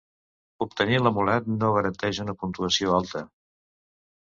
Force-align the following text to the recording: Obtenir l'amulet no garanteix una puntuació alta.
Obtenir 0.65 0.97
l'amulet 1.01 1.51
no 1.59 1.69
garanteix 1.77 2.23
una 2.25 2.37
puntuació 2.41 2.99
alta. 2.99 3.25